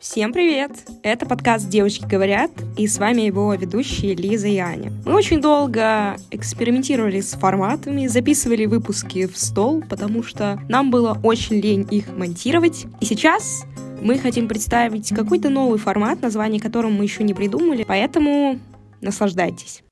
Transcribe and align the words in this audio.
Всем 0.00 0.32
привет! 0.32 0.70
Это 1.02 1.26
подкаст 1.26 1.68
«Девочки 1.68 2.04
говорят» 2.04 2.52
и 2.76 2.86
с 2.86 2.98
вами 2.98 3.22
его 3.22 3.52
ведущие 3.54 4.14
Лиза 4.14 4.46
и 4.46 4.58
Аня. 4.58 4.92
Мы 5.04 5.12
очень 5.12 5.40
долго 5.40 6.16
экспериментировали 6.30 7.20
с 7.20 7.32
форматами, 7.32 8.06
записывали 8.06 8.66
выпуски 8.66 9.26
в 9.26 9.36
стол, 9.36 9.82
потому 9.82 10.22
что 10.22 10.60
нам 10.68 10.92
было 10.92 11.18
очень 11.24 11.56
лень 11.56 11.84
их 11.90 12.16
монтировать. 12.16 12.86
И 13.00 13.06
сейчас 13.06 13.64
мы 14.00 14.18
хотим 14.18 14.46
представить 14.46 15.12
какой-то 15.12 15.50
новый 15.50 15.80
формат, 15.80 16.22
название 16.22 16.60
которого 16.60 16.92
мы 16.92 17.02
еще 17.02 17.24
не 17.24 17.34
придумали, 17.34 17.82
поэтому 17.82 18.60
наслаждайтесь. 19.00 19.82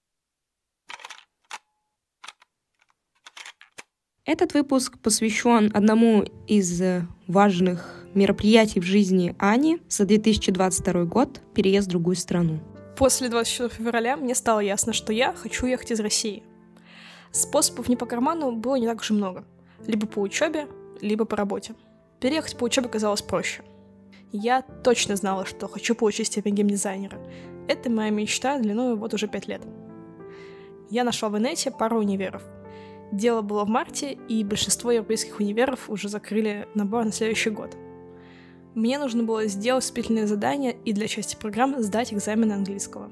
Этот 4.25 4.55
выпуск 4.55 4.99
посвящен 5.01 5.73
одному 5.75 6.25
из 6.47 6.81
важных 7.27 7.96
мероприятий 8.17 8.81
в 8.81 8.85
жизни 8.85 9.35
Ани 9.39 9.79
за 9.89 10.05
2022 10.05 11.05
год— 11.05 11.41
переезд 11.55 11.87
в 11.87 11.91
другую 11.91 12.17
страну. 12.17 12.59
После 12.97 13.29
24 13.29 13.69
февраля 13.69 14.17
мне 14.17 14.35
стало 14.35 14.61
ясно, 14.61 14.93
что 14.93 15.13
я 15.13 15.33
хочу 15.35 15.67
ехать 15.67 15.91
из 15.91 16.01
России. 16.01 16.43
Способов 17.31 17.89
не 17.89 17.97
по 17.97 18.07
карману 18.07 18.53
было 18.53 18.77
не 18.77 18.87
так 18.87 19.01
уж 19.01 19.11
и 19.11 19.15
много. 19.15 19.45
Либо 19.87 20.07
по 20.07 20.21
учебе, 20.21 20.67
либо 21.01 21.25
по 21.27 21.37
работе. 21.37 21.75
Переехать 22.21 22.57
по 22.57 22.65
учебе 22.65 22.89
казалось 22.89 23.23
проще. 23.23 23.63
Я 24.33 24.63
точно 24.63 25.17
знала, 25.17 25.45
что 25.45 25.69
хочу 25.69 25.95
получить 25.95 26.29
степень 26.29 26.55
геймдизайнера. 26.55 27.19
Это 27.69 27.91
моя 27.91 28.11
мечта 28.11 28.59
длиной 28.59 28.97
вот 28.97 29.13
уже 29.15 29.29
пять 29.29 29.47
лет. 29.47 29.63
Я 30.91 31.05
нашла 31.05 31.29
в 31.29 31.39
инете 31.39 31.71
пару 31.71 31.99
универов— 31.99 32.43
Дело 33.13 33.41
было 33.41 33.65
в 33.65 33.69
марте, 33.69 34.19
и 34.29 34.43
большинство 34.45 34.91
европейских 34.91 35.39
универов 35.39 35.89
уже 35.89 36.09
закрыли 36.09 36.69
набор 36.75 37.05
на 37.05 37.13
следующий 37.13 37.51
год. 37.51 37.77
Мне 38.77 38.99
нужно 38.99 39.23
было 39.23 39.47
сделать 39.47 39.85
вступительное 39.85 40.27
задание 40.27 40.77
и 40.85 40.93
для 40.93 41.09
части 41.09 41.35
программ 41.35 41.83
сдать 41.83 42.13
экзамен 42.13 42.53
английского. 42.53 43.11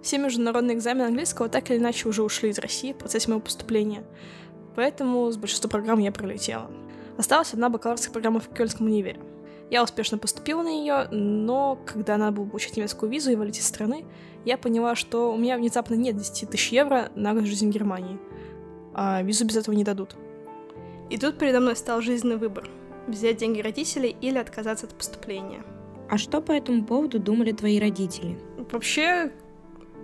Все 0.00 0.16
международные 0.16 0.74
экзамены 0.74 1.08
английского 1.08 1.50
так 1.50 1.70
или 1.70 1.76
иначе 1.76 2.08
уже 2.08 2.22
ушли 2.22 2.48
из 2.48 2.58
России 2.58 2.94
в 2.94 2.96
процессе 2.96 3.28
моего 3.28 3.42
поступления, 3.42 4.04
поэтому 4.74 5.30
с 5.30 5.36
большинством 5.36 5.70
программ 5.70 5.98
я 5.98 6.12
пролетела. 6.12 6.70
Осталась 7.18 7.52
одна 7.52 7.68
бакалаврская 7.68 8.10
программа 8.10 8.40
в 8.40 8.48
Кёльнском 8.48 8.86
универе. 8.86 9.20
Я 9.70 9.82
успешно 9.82 10.16
поступила 10.16 10.62
на 10.62 10.68
нее, 10.68 11.06
но 11.10 11.78
когда 11.84 12.16
надо 12.16 12.38
было 12.38 12.46
получить 12.46 12.78
немецкую 12.78 13.12
визу 13.12 13.32
и 13.32 13.36
валить 13.36 13.58
из 13.58 13.66
страны, 13.66 14.06
я 14.46 14.56
поняла, 14.56 14.94
что 14.94 15.30
у 15.30 15.36
меня 15.36 15.58
внезапно 15.58 15.94
нет 15.94 16.16
10 16.16 16.48
тысяч 16.48 16.72
евро 16.72 17.10
на 17.14 17.34
год 17.34 17.44
жизни 17.44 17.70
в 17.70 17.74
Германии, 17.74 18.18
а 18.94 19.20
визу 19.20 19.44
без 19.44 19.58
этого 19.58 19.74
не 19.74 19.84
дадут. 19.84 20.16
И 21.10 21.18
тут 21.18 21.36
передо 21.36 21.60
мной 21.60 21.76
стал 21.76 22.00
жизненный 22.00 22.38
выбор— 22.38 22.70
взять 23.06 23.38
деньги 23.38 23.60
родителей 23.60 24.16
или 24.20 24.38
отказаться 24.38 24.86
от 24.86 24.94
поступления. 24.94 25.62
А 26.08 26.18
что 26.18 26.40
по 26.40 26.52
этому 26.52 26.84
поводу 26.84 27.18
думали 27.18 27.52
твои 27.52 27.78
родители? 27.78 28.38
Вообще, 28.72 29.30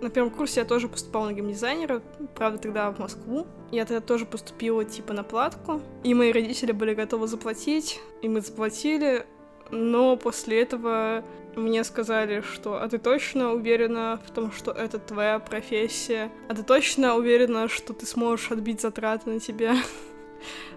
на 0.01 0.09
первом 0.09 0.31
курсе 0.31 0.61
я 0.61 0.65
тоже 0.65 0.87
поступала 0.87 1.27
на 1.27 1.33
геймдизайнера, 1.33 2.01
правда, 2.35 2.59
тогда 2.59 2.91
в 2.91 2.99
Москву. 2.99 3.45
Я 3.71 3.85
тогда 3.85 3.99
тоже 3.99 4.25
поступила 4.25 4.85
типа 4.85 5.13
на 5.13 5.23
платку, 5.23 5.81
и 6.03 6.13
мои 6.13 6.31
родители 6.31 6.71
были 6.71 6.93
готовы 6.93 7.27
заплатить, 7.27 7.99
и 8.21 8.29
мы 8.29 8.41
заплатили, 8.41 9.25
но 9.71 10.15
после 10.15 10.61
этого 10.61 11.23
мне 11.55 11.83
сказали, 11.83 12.41
что 12.41 12.81
«А 12.81 12.87
ты 12.87 12.99
точно 12.99 13.53
уверена 13.53 14.21
в 14.25 14.31
том, 14.31 14.51
что 14.51 14.71
это 14.71 14.99
твоя 14.99 15.39
профессия? 15.39 16.31
А 16.47 16.55
ты 16.55 16.63
точно 16.63 17.15
уверена, 17.15 17.67
что 17.67 17.93
ты 17.93 18.05
сможешь 18.05 18.51
отбить 18.51 18.81
затраты 18.81 19.29
на 19.29 19.39
тебя?» 19.39 19.75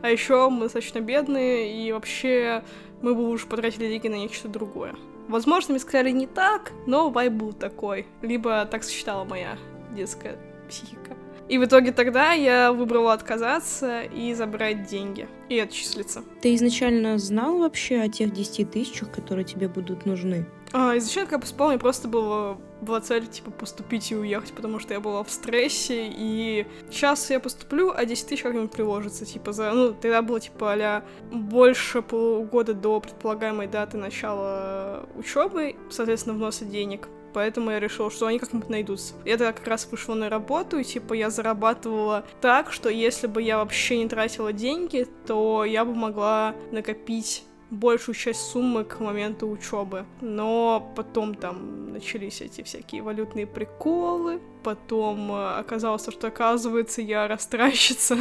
А 0.02 0.10
еще 0.10 0.48
мы 0.48 0.64
достаточно 0.64 1.00
бедные, 1.00 1.86
и 1.86 1.92
вообще 1.92 2.62
мы 3.02 3.14
бы 3.14 3.28
уже 3.28 3.46
потратили 3.46 3.88
деньги 3.88 4.08
на 4.08 4.16
нечто 4.16 4.48
другое. 4.48 4.94
Возможно, 5.28 5.72
мне 5.72 5.80
сказали 5.80 6.10
не 6.10 6.26
так, 6.26 6.72
но 6.86 7.10
вайб 7.10 7.32
был 7.32 7.52
такой. 7.52 8.06
Либо 8.20 8.64
так 8.66 8.82
сочетала 8.82 9.24
моя 9.24 9.56
детская 9.94 10.36
психика. 10.68 11.16
И 11.48 11.58
в 11.58 11.64
итоге 11.64 11.90
тогда 11.90 12.32
я 12.32 12.72
выбрала 12.72 13.12
отказаться 13.12 14.02
и 14.02 14.34
забрать 14.34 14.86
деньги. 14.86 15.28
И 15.48 15.58
отчислиться. 15.58 16.22
Ты 16.40 16.54
изначально 16.54 17.18
знал 17.18 17.58
вообще 17.58 18.00
о 18.00 18.08
тех 18.08 18.32
10 18.32 18.70
тысячах, 18.70 19.10
которые 19.10 19.44
тебе 19.44 19.66
будут 19.66 20.06
нужны? 20.06 20.46
А, 20.72 20.96
изначально, 20.98 21.30
когда 21.30 21.40
поступала, 21.40 21.70
мне 21.70 21.78
просто 21.80 22.06
было, 22.06 22.60
была 22.80 23.00
цель, 23.00 23.26
типа, 23.26 23.50
поступить 23.50 24.10
и 24.12 24.16
уехать, 24.16 24.52
потому 24.52 24.78
что 24.78 24.94
я 24.94 25.00
была 25.00 25.22
в 25.22 25.30
стрессе, 25.30 26.08
и 26.08 26.66
сейчас 26.90 27.30
я 27.30 27.40
поступлю, 27.40 27.92
а 27.94 28.04
10 28.04 28.26
тысяч 28.26 28.42
как-нибудь 28.42 28.70
приложится, 28.70 29.24
типа, 29.24 29.52
за... 29.52 29.72
Ну, 29.72 29.92
тогда 29.92 30.22
было, 30.22 30.40
типа, 30.40 30.74
а 30.80 31.04
больше 31.30 32.02
полугода 32.02 32.74
до 32.74 33.00
предполагаемой 33.00 33.66
даты 33.66 33.96
начала 33.96 35.06
учебы, 35.14 35.76
соответственно, 35.90 36.36
вноса 36.36 36.64
денег. 36.64 37.08
Поэтому 37.32 37.70
я 37.70 37.80
решила, 37.80 38.10
что 38.10 38.26
они 38.26 38.38
как-нибудь 38.38 38.68
найдутся. 38.68 39.14
Я 39.24 39.36
тогда 39.36 39.52
как 39.52 39.66
раз 39.66 39.86
вышла 39.90 40.14
на 40.14 40.28
работу, 40.28 40.78
и 40.78 40.84
типа 40.84 41.14
я 41.14 41.30
зарабатывала 41.30 42.24
так, 42.40 42.72
что 42.72 42.88
если 42.88 43.26
бы 43.26 43.42
я 43.42 43.58
вообще 43.58 43.98
не 43.98 44.08
тратила 44.08 44.52
деньги, 44.52 45.06
то 45.26 45.64
я 45.64 45.84
бы 45.84 45.94
могла 45.94 46.54
накопить 46.72 47.44
большую 47.70 48.14
часть 48.14 48.40
суммы 48.40 48.84
к 48.84 49.00
моменту 49.00 49.48
учебы. 49.48 50.04
Но 50.20 50.92
потом 50.96 51.34
там 51.34 51.92
начались 51.92 52.40
эти 52.40 52.62
всякие 52.62 53.02
валютные 53.02 53.46
приколы, 53.46 54.40
потом 54.62 55.32
э, 55.32 55.58
оказалось, 55.58 56.06
что 56.08 56.28
оказывается 56.28 57.02
я 57.02 57.26
растращица 57.28 58.16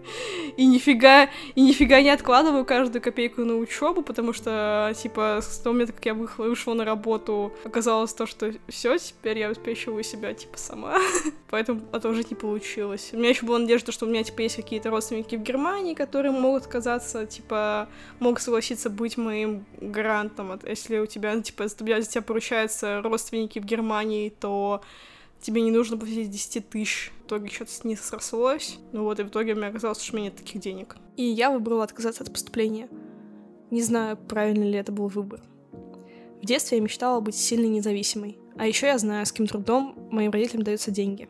и 0.56 0.66
нифига, 0.66 1.28
и 1.54 1.60
нифига 1.60 2.00
не 2.00 2.10
откладываю 2.10 2.64
каждую 2.64 3.02
копейку 3.02 3.44
на 3.44 3.56
учебу, 3.56 4.02
потому 4.02 4.32
что, 4.32 4.92
типа, 5.00 5.40
с 5.42 5.58
того 5.58 5.72
момента, 5.72 5.92
как 5.92 6.06
я 6.06 6.14
вышла, 6.14 6.74
на 6.74 6.84
работу, 6.84 7.52
оказалось 7.64 8.12
то, 8.12 8.26
что 8.26 8.52
все, 8.68 8.98
теперь 8.98 9.38
я 9.38 9.46
обеспечиваю 9.46 10.02
себя, 10.02 10.34
типа, 10.34 10.58
сама. 10.58 10.96
Поэтому 11.50 11.82
это 11.92 12.08
уже 12.08 12.24
не 12.28 12.34
получилось. 12.34 13.10
У 13.12 13.16
меня 13.16 13.30
еще 13.30 13.46
была 13.46 13.58
надежда, 13.58 13.92
что 13.92 14.06
у 14.06 14.08
меня, 14.08 14.24
типа, 14.24 14.42
есть 14.42 14.56
какие-то 14.56 14.90
родственники 14.90 15.36
в 15.36 15.42
Германии, 15.42 15.94
которые 15.94 16.32
могут 16.32 16.64
отказаться, 16.64 17.26
типа, 17.26 17.88
могут 18.18 18.42
согласиться 18.42 18.90
быть 18.94 19.16
моим 19.16 19.64
гарантом. 19.80 20.58
Если 20.66 20.98
у 20.98 21.06
тебя, 21.06 21.40
типа, 21.40 21.64
если 21.64 21.84
у 21.84 22.02
тебя 22.02 22.22
поручаются 22.22 23.02
родственники 23.02 23.58
в 23.58 23.64
Германии, 23.64 24.30
то 24.30 24.82
тебе 25.40 25.62
не 25.62 25.70
нужно 25.70 25.96
платить 25.96 26.30
10 26.30 26.68
тысяч. 26.68 27.12
В 27.22 27.26
итоге 27.26 27.48
что-то 27.50 27.86
не 27.86 27.96
срослось. 27.96 28.78
Ну 28.92 29.04
вот, 29.04 29.20
и 29.20 29.22
в 29.22 29.28
итоге 29.28 29.54
мне 29.54 29.66
оказалось, 29.66 30.02
что 30.02 30.14
у 30.14 30.16
меня 30.16 30.30
нет 30.30 30.36
таких 30.36 30.60
денег. 30.60 30.96
И 31.16 31.22
я 31.22 31.50
выбрала 31.50 31.84
отказаться 31.84 32.22
от 32.22 32.32
поступления. 32.32 32.88
Не 33.70 33.82
знаю, 33.82 34.16
правильно 34.16 34.64
ли 34.64 34.74
это 34.74 34.92
был 34.92 35.08
выбор. 35.08 35.40
В 36.42 36.46
детстве 36.46 36.78
я 36.78 36.84
мечтала 36.84 37.20
быть 37.20 37.34
сильной 37.34 37.68
независимой. 37.68 38.38
А 38.56 38.66
еще 38.66 38.86
я 38.86 38.98
знаю, 38.98 39.26
с 39.26 39.32
каким 39.32 39.46
трудом 39.46 40.08
моим 40.10 40.30
родителям 40.30 40.62
даются 40.62 40.90
деньги. 40.90 41.28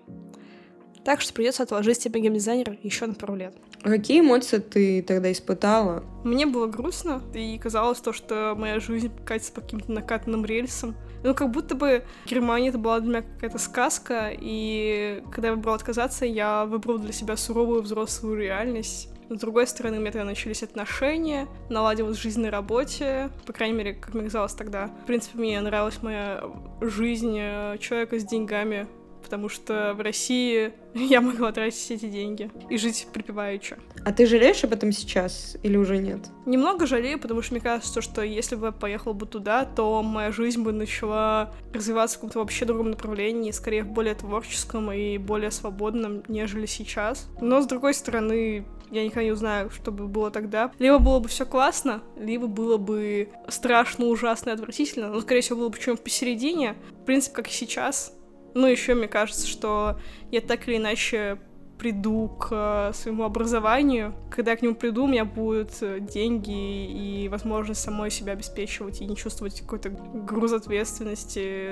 Так 1.04 1.20
что 1.20 1.34
придется 1.34 1.62
отложить 1.62 2.00
себе 2.00 2.20
геймдизайнера 2.20 2.76
еще 2.82 3.06
на 3.06 3.15
пару 3.15 3.34
лет. 3.34 3.54
А 3.82 3.91
какие 3.91 4.20
эмоции 4.20 4.59
ты 4.59 5.03
тогда 5.03 5.31
испытала? 5.31 6.03
Мне 6.25 6.47
было 6.47 6.66
грустно, 6.66 7.20
и 7.34 7.59
казалось 7.59 8.00
то, 8.00 8.15
что 8.15 8.54
моя 8.56 8.81
жизнь 8.81 9.10
катится 9.26 9.53
по 9.53 9.60
каким-то 9.60 9.93
накатанным 9.93 10.47
рельсам. 10.47 10.97
Ну, 11.22 11.34
как 11.34 11.50
будто 11.50 11.75
бы 11.75 12.04
Германия 12.26 12.70
это 12.70 12.78
была 12.78 13.00
для 13.00 13.09
меня 13.09 13.22
какая-то 13.22 13.59
сказка, 13.59 14.31
и 14.32 15.22
когда 15.31 15.48
я 15.48 15.54
выбрала 15.54 15.76
отказаться, 15.76 16.25
я 16.25 16.64
выбрала 16.64 16.98
для 16.98 17.12
себя 17.12 17.37
суровую 17.37 17.82
взрослую 17.82 18.38
реальность. 18.38 19.10
С 19.28 19.38
другой 19.38 19.66
стороны, 19.66 19.98
у 19.98 20.00
меня 20.00 20.12
тогда 20.12 20.26
начались 20.26 20.62
отношения, 20.62 21.48
наладилась 21.70 22.19
жизнь 22.19 22.41
на 22.41 22.50
работе, 22.50 23.31
по 23.47 23.53
крайней 23.53 23.76
мере, 23.76 23.94
как 23.94 24.14
мне 24.14 24.25
казалось 24.25 24.53
тогда. 24.53 24.88
В 25.03 25.06
принципе, 25.06 25.38
мне 25.38 25.60
нравилась 25.60 26.03
моя 26.03 26.44
жизнь 26.81 27.37
э, 27.38 27.78
человека 27.78 28.19
с 28.19 28.25
деньгами, 28.25 28.87
потому 29.24 29.48
что 29.48 29.94
в 29.96 30.00
России 30.00 30.72
я 30.94 31.20
могла 31.20 31.50
тратить 31.50 31.90
эти 31.90 32.06
деньги 32.06 32.50
и 32.68 32.76
жить 32.76 33.08
припеваючи. 33.12 33.76
А 34.04 34.12
ты 34.12 34.26
жалеешь 34.26 34.62
об 34.62 34.72
этом 34.72 34.92
сейчас 34.92 35.56
или 35.62 35.76
уже 35.76 35.98
нет? 35.98 36.20
Немного 36.46 36.86
жалею, 36.86 37.18
потому 37.18 37.42
что 37.42 37.54
мне 37.54 37.60
кажется, 37.60 38.00
что 38.02 38.22
если 38.22 38.54
бы 38.54 38.66
я 38.66 38.72
поехала 38.72 39.14
бы 39.14 39.26
туда, 39.26 39.64
то 39.64 40.02
моя 40.02 40.31
жизнь 40.31 40.62
бы 40.62 40.72
начала 40.72 41.52
развиваться 41.72 42.16
в 42.16 42.19
каком-то 42.20 42.38
вообще 42.38 42.64
другом 42.66 42.90
направлении, 42.90 43.50
скорее 43.50 43.82
в 43.82 43.88
более 43.88 44.14
творческом 44.14 44.93
и 44.93 45.19
более 45.19 45.50
свободном, 45.50 46.22
нежели 46.28 46.66
сейчас. 46.66 47.28
Но, 47.40 47.60
с 47.62 47.66
другой 47.66 47.94
стороны, 47.94 48.66
я 48.90 49.04
никогда 49.04 49.25
не 49.25 49.32
узнаю, 49.32 49.70
что 49.70 49.90
бы 49.90 50.06
было 50.06 50.31
тогда. 50.31 50.70
Либо 50.78 50.99
было 50.99 51.19
бы 51.19 51.28
все 51.28 51.46
классно, 51.46 52.02
либо 52.16 52.46
было 52.46 52.76
бы 52.76 53.28
страшно, 53.49 54.06
ужасно 54.06 54.50
и 54.50 54.52
отвратительно, 54.52 55.08
но, 55.08 55.20
скорее 55.20 55.40
всего, 55.40 55.58
было 55.58 55.69
бы 55.70 55.78
чем-то 55.78 56.02
посередине. 56.02 56.76
В 57.02 57.04
принципе, 57.04 57.37
как 57.37 57.49
и 57.49 57.52
сейчас. 57.52 58.12
Ну, 58.54 58.66
еще 58.66 58.94
мне 58.94 59.08
кажется, 59.08 59.46
что 59.46 59.98
я 60.30 60.40
так 60.40 60.68
или 60.68 60.76
иначе 60.76 61.38
приду 61.78 62.28
к 62.28 62.48
э, 62.50 62.92
своему 62.94 63.24
образованию. 63.24 64.14
Когда 64.30 64.52
я 64.52 64.56
к 64.56 64.62
нему 64.62 64.74
приду, 64.74 65.04
у 65.04 65.06
меня 65.08 65.24
будут 65.24 65.70
э, 65.80 65.98
деньги 66.00 66.52
и 66.52 67.28
возможность 67.28 67.80
самой 67.80 68.10
себя 68.10 68.32
обеспечивать 68.32 69.00
и 69.00 69.06
не 69.06 69.16
чувствовать 69.16 69.60
какой-то 69.60 69.90
груз 69.90 70.52
ответственности 70.52 71.68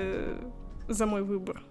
за 0.87 1.05
мой 1.05 1.23
выбор. 1.23 1.63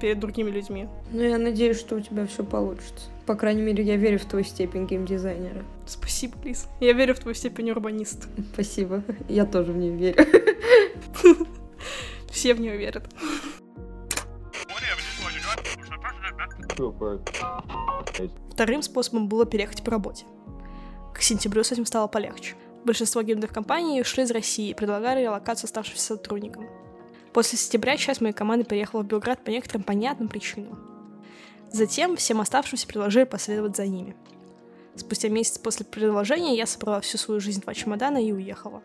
перед 0.00 0.18
другими 0.18 0.50
людьми. 0.50 0.88
Ну, 1.12 1.20
я 1.20 1.36
надеюсь, 1.36 1.78
что 1.78 1.96
у 1.96 2.00
тебя 2.00 2.26
все 2.26 2.44
получится. 2.44 3.10
По 3.26 3.34
крайней 3.34 3.62
мере, 3.62 3.84
я 3.84 3.96
верю 3.96 4.18
в 4.18 4.24
твою 4.24 4.44
степень 4.44 4.86
геймдизайнера. 4.86 5.62
Спасибо, 5.86 6.34
Лиз. 6.44 6.68
Я 6.80 6.92
верю 6.94 7.14
в 7.14 7.18
твою 7.18 7.34
степень 7.34 7.70
урбаниста. 7.70 8.28
Спасибо. 8.54 9.02
Я 9.28 9.44
тоже 9.44 9.72
в 9.72 9.76
нее 9.76 9.94
верю. 9.94 10.24
Все 12.30 12.54
в 12.54 12.60
нее 12.60 12.76
верят. 12.76 13.04
Вторым 18.52 18.82
способом 18.82 19.28
было 19.28 19.46
переехать 19.46 19.82
по 19.82 19.90
работе. 19.90 20.24
К 21.14 21.22
сентябрю 21.22 21.64
с 21.64 21.72
этим 21.72 21.86
стало 21.86 22.06
полегче. 22.06 22.54
Большинство 22.84 23.22
геймдев-компаний 23.22 24.00
ушли 24.00 24.24
из 24.24 24.30
России 24.30 24.70
и 24.70 24.74
предлагали 24.74 25.22
релокацию 25.22 25.66
оставшимся 25.66 26.02
сотрудникам. 26.02 26.66
После 27.32 27.58
сентября 27.58 27.96
часть 27.96 28.20
моей 28.20 28.32
команды 28.32 28.64
переехала 28.64 29.02
в 29.02 29.06
Белград 29.06 29.44
по 29.44 29.50
некоторым 29.50 29.82
понятным 29.82 30.28
причинам. 30.28 30.78
Затем 31.70 32.16
всем 32.16 32.40
оставшимся 32.40 32.86
предложили 32.86 33.24
последовать 33.24 33.76
за 33.76 33.86
ними. 33.86 34.16
Спустя 34.96 35.28
месяц 35.28 35.58
после 35.58 35.86
предложения 35.86 36.56
я 36.56 36.66
собрала 36.66 37.00
всю 37.00 37.16
свою 37.18 37.40
жизнь 37.40 37.60
в 37.60 37.64
два 37.64 37.74
чемодана 37.74 38.18
и 38.22 38.32
уехала. 38.32 38.82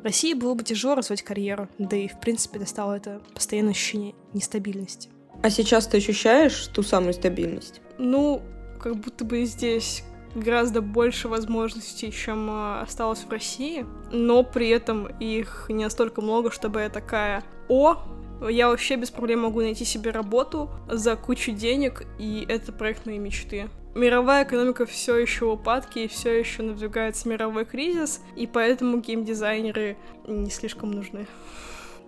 В 0.00 0.04
России 0.04 0.34
было 0.34 0.54
бы 0.54 0.62
тяжело 0.62 0.94
развивать 0.94 1.22
карьеру, 1.22 1.68
да 1.78 1.96
и, 1.96 2.08
в 2.08 2.20
принципе, 2.20 2.58
достало 2.58 2.94
это 2.94 3.20
постоянное 3.34 3.72
ощущение 3.72 4.14
нестабильности. 4.32 5.10
А 5.42 5.50
сейчас 5.50 5.88
ты 5.88 5.96
ощущаешь 5.96 6.68
ту 6.68 6.84
самую 6.84 7.14
стабильность? 7.14 7.80
Ну, 7.98 8.42
как 8.80 8.96
будто 8.96 9.24
бы 9.24 9.44
здесь 9.44 10.04
гораздо 10.36 10.80
больше 10.80 11.28
возможностей, 11.28 12.12
чем 12.12 12.48
э, 12.48 12.80
осталось 12.82 13.20
в 13.20 13.30
России, 13.30 13.84
но 14.12 14.44
при 14.44 14.68
этом 14.68 15.08
их 15.18 15.66
не 15.68 15.84
настолько 15.84 16.22
много, 16.22 16.50
чтобы 16.50 16.80
я 16.80 16.88
такая 16.88 17.42
«О, 17.68 17.96
я 18.48 18.68
вообще 18.68 18.96
без 18.96 19.10
проблем 19.10 19.40
могу 19.40 19.60
найти 19.60 19.84
себе 19.84 20.10
работу 20.10 20.70
за 20.88 21.16
кучу 21.16 21.52
денег, 21.52 22.06
и 22.18 22.46
это 22.48 22.72
проект 22.72 23.04
моей 23.04 23.18
мечты. 23.18 23.68
Мировая 23.94 24.44
экономика 24.44 24.86
все 24.86 25.16
еще 25.16 25.46
в 25.46 25.50
упадке, 25.50 26.04
и 26.04 26.08
все 26.08 26.38
еще 26.38 26.62
надвигается 26.62 27.28
мировой 27.28 27.64
кризис, 27.64 28.20
и 28.36 28.46
поэтому 28.46 29.00
геймдизайнеры 29.00 29.96
не 30.26 30.50
слишком 30.50 30.92
нужны. 30.92 31.26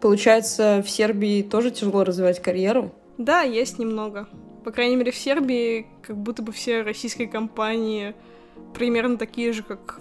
Получается, 0.00 0.82
в 0.84 0.88
Сербии 0.88 1.42
тоже 1.42 1.70
тяжело 1.70 2.04
развивать 2.04 2.40
карьеру? 2.40 2.92
Да, 3.18 3.42
есть 3.42 3.78
немного. 3.78 4.28
По 4.64 4.70
крайней 4.70 4.96
мере, 4.96 5.12
в 5.12 5.16
Сербии 5.16 5.86
как 6.02 6.16
будто 6.16 6.42
бы 6.42 6.52
все 6.52 6.82
российские 6.82 7.28
компании 7.28 8.14
примерно 8.74 9.18
такие 9.18 9.52
же, 9.52 9.62
как 9.62 10.00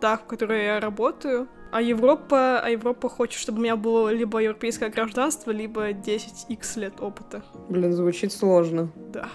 та, 0.00 0.16
в 0.16 0.24
которой 0.26 0.64
я 0.64 0.80
работаю. 0.80 1.48
А 1.72 1.82
Европа, 1.82 2.60
а 2.60 2.70
Европа 2.70 3.08
хочет, 3.08 3.40
чтобы 3.40 3.58
у 3.58 3.62
меня 3.62 3.74
было 3.74 4.10
либо 4.10 4.38
европейское 4.38 4.90
гражданство, 4.90 5.50
либо 5.50 5.90
10x 5.90 6.78
лет 6.78 7.00
опыта. 7.00 7.42
Блин, 7.68 7.92
звучит 7.92 8.32
сложно. 8.32 8.90
Да. 9.12 9.28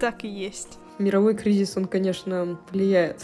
Так 0.00 0.24
и 0.24 0.28
есть. 0.28 0.78
Мировой 0.98 1.36
кризис, 1.36 1.76
он, 1.76 1.84
конечно, 1.84 2.58
влияет. 2.72 3.22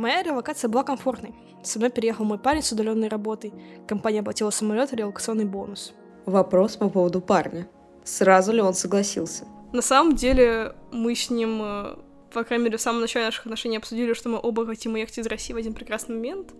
Моя 0.00 0.22
релокация 0.22 0.70
была 0.70 0.82
комфортной. 0.82 1.34
Со 1.62 1.78
мной 1.78 1.90
переехал 1.90 2.24
мой 2.24 2.38
парень 2.38 2.62
с 2.62 2.72
удаленной 2.72 3.08
работой. 3.08 3.52
Компания 3.86 4.20
оплатила 4.20 4.48
самолет 4.48 4.94
и 4.94 4.96
релокационный 4.96 5.44
бонус. 5.44 5.92
Вопрос 6.24 6.76
по 6.78 6.88
поводу 6.88 7.20
парня. 7.20 7.68
Сразу 8.02 8.50
ли 8.50 8.62
он 8.62 8.72
согласился? 8.72 9.44
На 9.74 9.82
самом 9.82 10.16
деле, 10.16 10.74
мы 10.90 11.14
с 11.14 11.28
ним, 11.28 11.60
э, 11.62 11.96
по 12.32 12.44
крайней 12.44 12.64
мере, 12.64 12.78
в 12.78 12.80
самом 12.80 13.02
начале 13.02 13.26
наших 13.26 13.44
отношений 13.44 13.76
обсудили, 13.76 14.14
что 14.14 14.30
мы 14.30 14.40
оба 14.42 14.64
хотим 14.64 14.94
уехать 14.94 15.18
из 15.18 15.26
России 15.26 15.52
в 15.52 15.58
один 15.58 15.74
прекрасный 15.74 16.14
момент. 16.14 16.54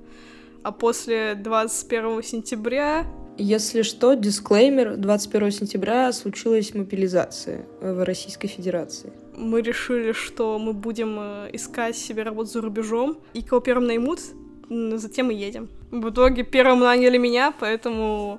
А 0.62 0.70
после 0.70 1.34
21 1.34 2.22
сентября... 2.22 3.06
Если 3.38 3.80
что, 3.80 4.12
дисклеймер, 4.12 4.98
21 4.98 5.50
сентября 5.50 6.12
случилась 6.12 6.74
мобилизация 6.74 7.64
в 7.80 8.04
Российской 8.04 8.48
Федерации. 8.48 9.14
Мы 9.40 9.62
решили, 9.62 10.12
что 10.12 10.58
мы 10.58 10.74
будем 10.74 11.16
э, 11.18 11.50
искать 11.54 11.96
себе 11.96 12.24
работу 12.24 12.50
за 12.50 12.60
рубежом, 12.60 13.18
и 13.32 13.42
кого 13.42 13.62
первым 13.62 13.86
наймут, 13.86 14.20
затем 14.68 15.30
и 15.30 15.34
едем. 15.34 15.70
В 15.90 16.10
итоге 16.10 16.44
первым 16.44 16.80
наняли 16.80 17.16
меня, 17.16 17.54
поэтому 17.58 18.38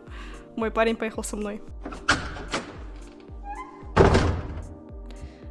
мой 0.55 0.69
парень 0.69 0.95
поехал 0.95 1.23
со 1.23 1.37
мной. 1.37 1.59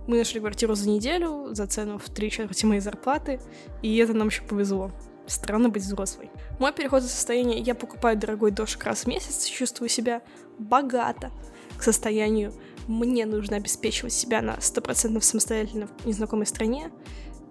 Мы 0.06 0.18
нашли 0.18 0.38
квартиру 0.38 0.76
за 0.76 0.88
неделю, 0.88 1.48
за 1.50 1.66
цену 1.66 1.98
в 1.98 2.08
три 2.10 2.30
четверти 2.30 2.64
моей 2.64 2.80
зарплаты, 2.80 3.40
и 3.82 3.96
это 3.96 4.14
нам 4.14 4.28
еще 4.28 4.42
повезло. 4.42 4.92
Странно 5.26 5.68
быть 5.68 5.82
взрослой. 5.82 6.30
Мой 6.60 6.72
переход 6.72 7.02
из 7.02 7.10
состояния 7.10 7.58
«я 7.58 7.74
покупаю 7.74 8.16
дорогой 8.16 8.52
дошик 8.52 8.84
раз 8.84 9.02
в 9.02 9.06
месяц, 9.08 9.46
чувствую 9.46 9.88
себя 9.88 10.22
богато» 10.58 11.32
к 11.76 11.82
состоянию 11.82 12.52
«мне 12.90 13.26
нужно 13.26 13.56
обеспечивать 13.56 14.12
себя 14.12 14.42
на 14.42 14.56
100% 14.56 15.20
самостоятельно 15.20 15.86
в 15.86 16.06
незнакомой 16.06 16.46
стране» 16.46 16.90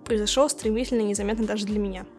произошел 0.05 0.49
стремительно 0.49 1.01
и 1.01 1.03
незаметно 1.03 1.45
даже 1.45 1.67
для 1.67 1.77
меня— 1.77 2.03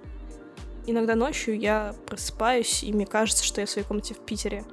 Иногда 0.86 1.14
ночью 1.14 1.58
я 1.58 1.94
просыпаюсь, 2.06 2.82
и 2.82 2.92
мне 2.92 3.06
кажется, 3.06 3.44
что 3.44 3.60
я 3.60 3.66
в 3.66 3.70
своей 3.70 3.86
комнате 3.86 4.14
в 4.14 4.18
Питере, 4.18 4.64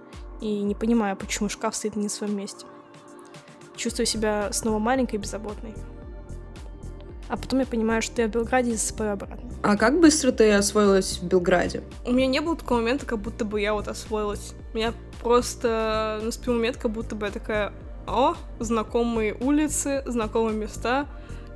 и 0.41 0.61
не 0.63 0.73
понимаю, 0.73 1.15
почему 1.17 1.49
шкаф 1.49 1.75
стоит 1.75 1.95
не 1.95 2.03
на 2.03 2.09
своем 2.09 2.35
месте. 2.35 2.65
Чувствую 3.75 4.05
себя 4.05 4.51
снова 4.51 4.79
маленькой 4.79 5.15
и 5.15 5.17
беззаботной. 5.19 5.73
А 7.29 7.35
потом 7.35 7.59
я 7.59 7.65
понимаю, 7.65 8.01
что 8.01 8.21
я 8.21 8.29
в 8.29 8.31
Белграде 8.31 8.71
и 8.71 8.75
засыпаю 8.75 9.13
обратно. 9.13 9.51
А 9.61 9.75
как 9.75 9.99
быстро 9.99 10.31
ты 10.31 10.51
освоилась 10.53 11.19
в 11.19 11.27
Белграде? 11.27 11.83
У 12.05 12.13
меня 12.13 12.25
не 12.25 12.39
было 12.39 12.55
такого 12.55 12.79
момента, 12.79 13.05
как 13.05 13.19
будто 13.19 13.43
бы 13.43 13.59
я 13.59 13.73
вот 13.73 13.89
освоилась. 13.89 14.53
У 14.73 14.77
меня 14.77 14.93
просто 15.21 16.21
наступил 16.23 16.53
момент, 16.53 16.77
как 16.77 16.91
будто 16.91 17.15
бы 17.15 17.25
я 17.25 17.31
такая, 17.31 17.73
о, 18.07 18.35
знакомые 18.59 19.35
улицы, 19.35 20.03
знакомые 20.05 20.55
места, 20.55 21.07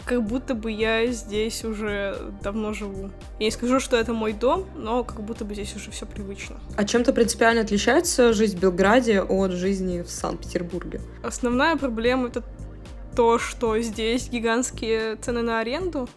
как 0.05 0.23
будто 0.23 0.55
бы 0.55 0.71
я 0.71 1.05
здесь 1.07 1.63
уже 1.63 2.17
давно 2.41 2.73
живу. 2.73 3.11
Я 3.39 3.45
не 3.45 3.51
скажу, 3.51 3.79
что 3.79 3.97
это 3.97 4.13
мой 4.13 4.33
дом, 4.33 4.65
но 4.75 5.03
как 5.03 5.21
будто 5.21 5.45
бы 5.45 5.53
здесь 5.53 5.75
уже 5.75 5.91
все 5.91 6.05
привычно. 6.05 6.59
А 6.75 6.83
чем-то 6.83 7.13
принципиально 7.13 7.61
отличается 7.61 8.33
жизнь 8.33 8.57
в 8.57 8.61
Белграде 8.61 9.21
от 9.21 9.51
жизни 9.51 10.01
в 10.01 10.09
Санкт-Петербурге? 10.09 11.01
Основная 11.23 11.75
проблема 11.75 12.27
это 12.27 12.43
то, 13.15 13.37
что 13.37 13.79
здесь 13.79 14.29
гигантские 14.29 15.17
цены 15.17 15.41
на 15.41 15.59
аренду, 15.59 16.09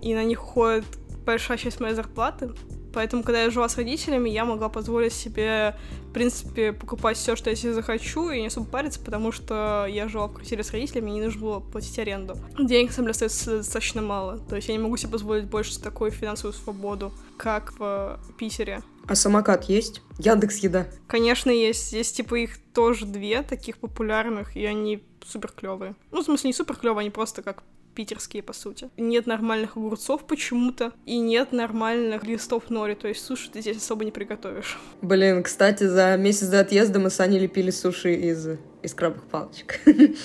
и 0.00 0.14
на 0.14 0.24
них 0.24 0.42
уходит 0.42 0.84
большая 1.24 1.56
часть 1.56 1.80
моей 1.80 1.94
зарплаты. 1.94 2.50
Поэтому, 2.92 3.22
когда 3.22 3.42
я 3.42 3.50
жила 3.50 3.68
с 3.68 3.76
родителями, 3.76 4.28
я 4.30 4.44
могла 4.44 4.68
позволить 4.68 5.12
себе, 5.12 5.76
в 6.08 6.12
принципе, 6.12 6.72
покупать 6.72 7.16
все, 7.16 7.36
что 7.36 7.50
я 7.50 7.56
себе 7.56 7.72
захочу, 7.72 8.30
и 8.30 8.40
не 8.40 8.48
особо 8.48 8.66
париться, 8.66 9.00
потому 9.00 9.32
что 9.32 9.86
я 9.88 10.08
жила 10.08 10.28
в 10.28 10.34
квартире 10.34 10.62
с 10.62 10.70
родителями, 10.70 11.10
и 11.10 11.14
не 11.14 11.22
нужно 11.22 11.40
было 11.40 11.60
платить 11.60 11.98
аренду. 11.98 12.36
Денег, 12.58 12.88
на 12.88 12.94
самом 12.94 13.06
деле, 13.06 13.10
остается 13.12 13.58
достаточно 13.58 14.02
мало. 14.02 14.38
То 14.38 14.56
есть 14.56 14.68
я 14.68 14.74
не 14.74 14.80
могу 14.80 14.96
себе 14.96 15.12
позволить 15.12 15.44
больше 15.44 15.80
такую 15.80 16.10
финансовую 16.10 16.52
свободу, 16.52 17.12
как 17.36 17.72
в 17.78 18.20
Питере. 18.38 18.82
А 19.06 19.14
самокат 19.14 19.64
есть? 19.64 20.00
Яндекс 20.18 20.58
Еда? 20.58 20.86
Конечно, 21.08 21.50
есть. 21.50 21.88
Здесь, 21.88 22.12
типа, 22.12 22.36
их 22.36 22.58
тоже 22.72 23.04
две 23.04 23.42
таких 23.42 23.78
популярных, 23.78 24.56
и 24.56 24.64
они 24.64 25.02
супер 25.26 25.50
клевые. 25.50 25.96
Ну, 26.12 26.22
в 26.22 26.24
смысле, 26.24 26.48
не 26.48 26.54
супер 26.54 26.76
клевые, 26.76 27.00
они 27.00 27.10
просто 27.10 27.42
как 27.42 27.64
питерские, 27.92 28.42
по 28.42 28.52
сути. 28.52 28.90
Нет 28.96 29.26
нормальных 29.26 29.76
огурцов 29.76 30.26
почему-то, 30.26 30.92
и 31.06 31.18
нет 31.18 31.52
нормальных 31.52 32.24
листов 32.24 32.70
нори, 32.70 32.94
то 32.94 33.08
есть 33.08 33.24
суши 33.24 33.50
ты 33.50 33.60
здесь 33.60 33.78
особо 33.78 34.04
не 34.04 34.10
приготовишь. 34.10 34.78
Блин, 35.00 35.42
кстати, 35.42 35.84
за 35.84 36.16
месяц 36.16 36.48
до 36.48 36.60
отъезда 36.60 36.98
мы 36.98 37.10
с 37.10 37.20
Аней 37.20 37.38
лепили 37.38 37.70
суши 37.70 38.14
из, 38.14 38.48
из 38.82 38.94
крабовых 38.94 39.24
палочек. 39.24 39.80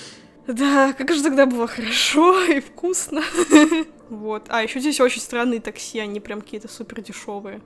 Да, 0.48 0.94
как 0.94 1.12
же 1.12 1.22
тогда 1.22 1.44
было 1.44 1.66
хорошо 1.66 2.42
и 2.44 2.60
вкусно. 2.60 3.22
Вот. 4.08 4.46
А 4.48 4.62
еще 4.62 4.80
здесь 4.80 5.00
очень 5.00 5.20
странные 5.20 5.60
такси, 5.60 5.98
они 5.98 6.18
прям 6.18 6.40
какие-то 6.40 6.66
супер 6.66 7.02
дешевые. 7.02 7.60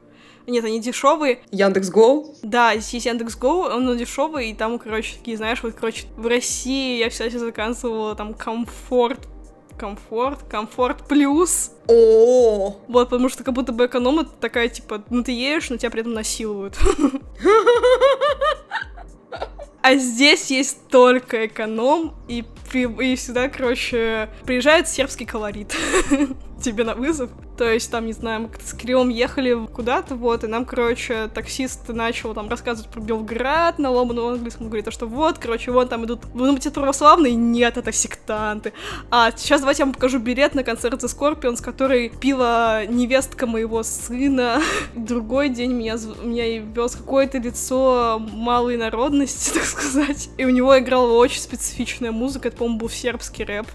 Нет, 0.46 0.64
они 0.64 0.80
дешевые. 0.80 1.40
Яндекс 1.52 1.88
Гоу? 1.88 2.34
Да, 2.42 2.74
здесь 2.74 2.94
есть 2.94 3.06
Яндекс 3.06 3.36
Гоу, 3.36 3.66
он 3.66 3.96
дешевый, 3.96 4.50
и 4.50 4.54
там, 4.54 4.78
короче, 4.78 5.16
такие, 5.16 5.36
знаешь, 5.36 5.62
вот, 5.62 5.74
короче, 5.74 6.06
в 6.16 6.26
России 6.26 6.98
я 6.98 7.10
всегда 7.10 7.38
заказывала 7.38 8.16
там 8.16 8.34
комфорт 8.34 9.28
комфорт, 9.82 10.44
комфорт 10.48 11.08
плюс. 11.08 11.72
О, 11.88 12.76
Вот, 12.86 13.10
потому 13.10 13.28
что 13.28 13.42
как 13.42 13.52
будто 13.52 13.72
бы 13.72 13.86
эконом 13.86 14.20
это 14.20 14.30
такая, 14.30 14.68
типа, 14.68 15.02
ну 15.10 15.24
ты 15.24 15.32
едешь, 15.32 15.70
но 15.70 15.76
тебя 15.76 15.90
при 15.90 16.02
этом 16.02 16.14
насилуют. 16.14 16.78
А 19.84 19.96
здесь 19.96 20.52
есть 20.52 20.86
только 20.88 21.46
эконом, 21.46 22.14
и, 22.28 22.44
и 22.72 23.16
всегда, 23.16 23.48
короче, 23.48 24.30
приезжает 24.46 24.86
сербский 24.86 25.26
колорит. 25.26 25.74
тебе 26.62 26.84
на 26.84 26.94
вызов. 26.94 27.30
То 27.56 27.70
есть 27.70 27.90
там, 27.90 28.06
не 28.06 28.12
знаю, 28.12 28.40
мы 28.40 28.50
с 28.64 28.72
Кириллом 28.72 29.10
ехали 29.10 29.66
куда-то, 29.66 30.14
вот, 30.14 30.42
и 30.42 30.46
нам, 30.46 30.64
короче, 30.64 31.28
таксист 31.28 31.88
начал 31.88 32.32
там 32.32 32.48
рассказывать 32.48 32.90
про 32.90 33.00
Белград 33.00 33.78
на 33.78 33.90
ломаном 33.90 34.28
английском, 34.28 34.68
говорит, 34.68 34.90
что 34.90 35.06
вот, 35.06 35.38
короче, 35.38 35.70
вон 35.70 35.86
там 35.86 36.06
идут, 36.06 36.24
вы 36.32 36.46
думаете, 36.46 36.70
это 36.70 36.80
православные? 36.80 37.34
Нет, 37.34 37.76
это 37.76 37.92
сектанты. 37.92 38.72
А 39.10 39.30
сейчас 39.36 39.60
давайте 39.60 39.82
я 39.82 39.86
вам 39.86 39.94
покажу 39.94 40.18
билет 40.18 40.54
на 40.54 40.64
концерт 40.64 41.02
The 41.02 41.08
Scorpions, 41.08 41.62
который 41.62 42.08
пила 42.08 42.86
невестка 42.86 43.46
моего 43.46 43.82
сына. 43.82 44.62
Другой 44.94 45.50
день 45.50 45.72
меня, 45.72 45.96
меня 46.22 46.58
вез 46.58 46.96
какое-то 46.96 47.36
лицо 47.38 48.18
малой 48.32 48.78
народности, 48.78 49.50
так 49.54 49.64
сказать. 49.64 50.30
И 50.38 50.46
у 50.46 50.50
него 50.50 50.78
играла 50.78 51.12
очень 51.12 51.40
специфичная 51.40 52.12
музыка, 52.12 52.48
это, 52.48 52.56
по-моему, 52.56 52.78
был 52.78 52.88
сербский 52.88 53.44
рэп. 53.44 53.66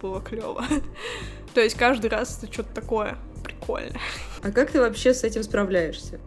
Было 0.00 0.20
клево. 0.20 0.64
То 1.54 1.60
есть 1.60 1.76
каждый 1.76 2.08
раз 2.08 2.38
это 2.38 2.52
что-то 2.52 2.74
такое 2.74 3.18
прикольное. 3.44 4.00
А 4.42 4.50
как 4.50 4.70
ты 4.70 4.80
вообще 4.80 5.12
с 5.12 5.22
этим 5.22 5.42
справляешься? 5.42 6.18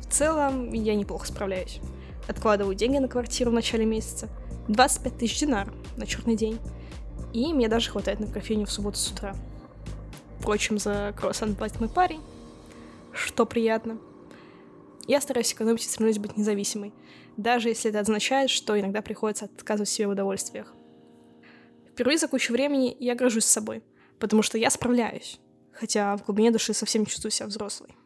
В 0.00 0.12
целом, 0.12 0.72
я 0.72 0.94
неплохо 0.94 1.26
справляюсь. 1.26 1.80
Откладываю 2.26 2.74
деньги 2.74 2.98
на 2.98 3.08
квартиру 3.08 3.50
в 3.50 3.54
начале 3.54 3.84
месяца. 3.84 4.28
25 4.68 5.18
тысяч 5.18 5.40
динар 5.40 5.72
на 5.96 6.06
черный 6.06 6.36
день. 6.36 6.58
И 7.32 7.52
мне 7.52 7.68
даже 7.68 7.90
хватает 7.90 8.18
на 8.18 8.26
кофейню 8.26 8.66
в 8.66 8.72
субботу 8.72 8.98
с 8.98 9.10
утра. 9.10 9.36
Впрочем, 10.40 10.78
за 10.78 11.14
круассан 11.16 11.54
платит 11.54 11.80
мой 11.80 11.88
парень, 11.88 12.20
что 13.12 13.46
приятно. 13.46 13.98
Я 15.06 15.20
стараюсь 15.20 15.52
экономить 15.52 15.84
и 15.84 15.88
стремлюсь 15.88 16.18
быть 16.18 16.36
независимой, 16.36 16.92
даже 17.36 17.68
если 17.68 17.90
это 17.90 18.00
означает, 18.00 18.50
что 18.50 18.78
иногда 18.78 19.02
приходится 19.02 19.44
отказывать 19.44 19.88
себе 19.88 20.08
в 20.08 20.10
удовольствиях. 20.10 20.72
Впервые 21.92 22.18
за 22.18 22.26
кучу 22.26 22.52
времени 22.52 22.96
я 22.98 23.14
горжусь 23.14 23.44
собой— 23.44 23.84
потому 24.20 24.42
что 24.42 24.58
я 24.58 24.70
справляюсь, 24.70 25.40
хотя 25.72 26.16
в 26.16 26.24
глубине 26.24 26.50
души 26.50 26.74
совсем 26.74 27.02
не 27.02 27.06
чувствую 27.06 27.32
себя 27.32 27.46
взрослой. 27.46 27.96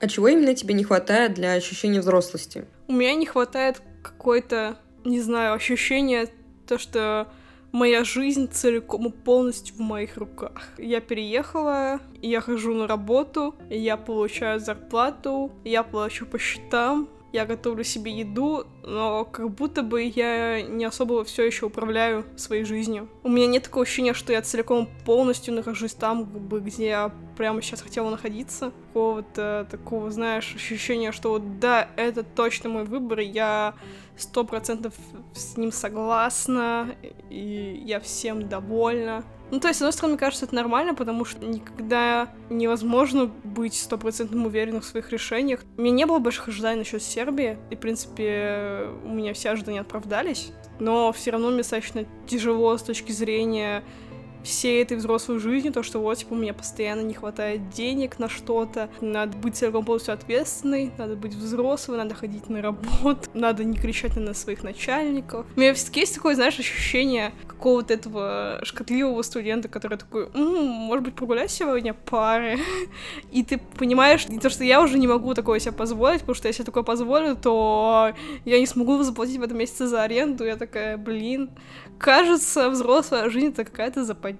А 0.00 0.08
чего 0.08 0.26
именно 0.26 0.54
тебе 0.54 0.74
не 0.74 0.82
хватает 0.82 1.34
для 1.34 1.52
ощущения 1.52 2.00
взрослости? 2.00 2.66
У 2.88 2.92
меня 2.92 3.14
не 3.14 3.26
хватает 3.26 3.80
какой-то, 4.02 4.76
не 5.04 5.20
знаю, 5.20 5.54
ощущения, 5.54 6.28
то, 6.66 6.78
что 6.78 7.32
моя 7.70 8.02
жизнь 8.02 8.48
целиком 8.50 9.06
и 9.06 9.10
полностью 9.10 9.76
в 9.76 9.80
моих 9.80 10.16
руках. 10.16 10.70
Я 10.76 11.00
переехала, 11.00 12.00
я 12.20 12.40
хожу 12.40 12.74
на 12.74 12.86
работу, 12.86 13.54
я 13.70 13.96
получаю 13.96 14.58
зарплату, 14.60 15.52
я 15.64 15.82
плачу 15.82 16.26
по 16.26 16.38
счетам, 16.38 17.08
я 17.32 17.46
готовлю 17.46 17.82
себе 17.82 18.12
еду, 18.12 18.66
но 18.82 19.24
как 19.24 19.50
будто 19.50 19.82
бы 19.82 20.02
я 20.02 20.60
не 20.62 20.84
особо 20.84 21.24
все 21.24 21.44
еще 21.44 21.66
управляю 21.66 22.24
своей 22.36 22.64
жизнью. 22.64 23.08
У 23.22 23.28
меня 23.28 23.46
нет 23.46 23.64
такого 23.64 23.84
ощущения, 23.84 24.12
что 24.12 24.32
я 24.32 24.42
целиком 24.42 24.88
полностью 25.04 25.54
нахожусь 25.54 25.94
там, 25.94 26.24
где 26.24 26.86
я 26.86 27.12
прямо 27.36 27.62
сейчас 27.62 27.82
хотела 27.82 28.10
находиться. 28.10 28.72
Какого-то 28.88 29.66
такого, 29.70 30.10
знаешь, 30.10 30.54
ощущения, 30.54 31.12
что 31.12 31.30
вот 31.30 31.58
да, 31.58 31.88
это 31.96 32.22
точно 32.22 32.68
мой 32.68 32.84
выбор, 32.84 33.20
я 33.20 33.74
сто 34.16 34.44
процентов 34.44 34.94
с 35.34 35.56
ним 35.56 35.72
согласна, 35.72 36.94
и 37.30 37.82
я 37.86 38.00
всем 38.00 38.48
довольна. 38.48 39.24
Ну, 39.52 39.60
то 39.60 39.68
есть, 39.68 39.80
с 39.80 39.82
одной 39.82 39.92
стороны, 39.92 40.14
мне 40.14 40.18
кажется, 40.18 40.46
это 40.46 40.54
нормально, 40.54 40.94
потому 40.94 41.26
что 41.26 41.44
никогда 41.44 42.30
невозможно 42.48 43.26
быть 43.26 43.74
стопроцентным 43.74 44.46
уверенным 44.46 44.80
в 44.80 44.86
своих 44.86 45.12
решениях. 45.12 45.60
У 45.76 45.82
меня 45.82 45.94
не 45.94 46.06
было 46.06 46.18
больших 46.20 46.48
ожиданий 46.48 46.78
насчет 46.78 47.02
Сербии, 47.02 47.58
и, 47.68 47.76
в 47.76 47.78
принципе, 47.78 48.88
у 49.04 49.10
меня 49.10 49.34
все 49.34 49.50
ожидания 49.50 49.80
оправдались, 49.80 50.52
но 50.80 51.12
все 51.12 51.32
равно 51.32 51.48
мне 51.48 51.58
достаточно 51.58 52.06
тяжело 52.26 52.78
с 52.78 52.82
точки 52.82 53.12
зрения 53.12 53.84
всей 54.42 54.82
этой 54.82 54.96
взрослой 54.96 55.38
жизни, 55.38 55.70
то, 55.70 55.82
что 55.82 56.00
вот, 56.00 56.18
типа, 56.18 56.32
у 56.34 56.36
меня 56.36 56.54
постоянно 56.54 57.00
не 57.00 57.14
хватает 57.14 57.70
денег 57.70 58.18
на 58.18 58.28
что-то, 58.28 58.88
надо 59.00 59.36
быть 59.36 59.56
целиком 59.56 59.84
полностью 59.84 60.14
ответственной, 60.14 60.92
надо 60.98 61.16
быть 61.16 61.34
взрослой, 61.34 61.98
надо 61.98 62.14
ходить 62.14 62.48
на 62.48 62.62
работу, 62.62 63.28
надо 63.34 63.64
не 63.64 63.76
кричать 63.76 64.16
на 64.16 64.34
своих 64.34 64.62
начальников. 64.62 65.46
У 65.56 65.60
меня 65.60 65.74
все-таки 65.74 66.00
есть 66.00 66.14
такое, 66.14 66.34
знаешь, 66.34 66.58
ощущение 66.58 67.32
какого-то 67.46 67.94
этого 67.94 68.60
шкотливого 68.64 69.22
студента, 69.22 69.68
который 69.68 69.98
такой, 69.98 70.24
м-м, 70.34 70.66
может 70.66 71.04
быть, 71.04 71.14
прогулять 71.14 71.50
сегодня 71.50 71.94
пары? 71.94 72.58
И 73.32 73.44
ты 73.44 73.58
понимаешь, 73.78 74.26
то, 74.40 74.50
что 74.50 74.64
я 74.64 74.82
уже 74.82 74.98
не 74.98 75.06
могу 75.06 75.34
такое 75.34 75.60
себе 75.60 75.72
позволить, 75.72 76.20
потому 76.20 76.34
что 76.34 76.48
если 76.48 76.62
я 76.62 76.66
такое 76.66 76.82
позволю, 76.82 77.36
то 77.36 78.12
я 78.44 78.58
не 78.58 78.66
смогу 78.66 79.02
заплатить 79.02 79.38
в 79.38 79.42
этом 79.42 79.58
месяце 79.58 79.86
за 79.86 80.02
аренду. 80.02 80.44
Я 80.44 80.56
такая, 80.56 80.96
блин, 80.96 81.50
кажется, 81.98 82.70
взрослая 82.70 83.30
жизнь 83.30 83.48
это 83.48 83.64
какая-то 83.64 84.04
западня. 84.04 84.31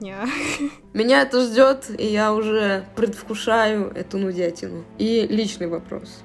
Меня 0.93 1.23
это 1.23 1.43
ждет, 1.43 1.91
и 1.99 2.07
я 2.07 2.33
уже 2.33 2.87
предвкушаю 2.97 3.91
эту 3.95 4.19
нудятину. 4.19 4.85
И 4.99 5.27
личный 5.29 5.67
вопрос. 5.67 6.23